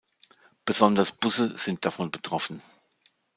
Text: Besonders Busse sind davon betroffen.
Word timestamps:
Besonders 0.65 1.11
Busse 1.11 1.55
sind 1.55 1.85
davon 1.85 2.09
betroffen. 2.09 2.59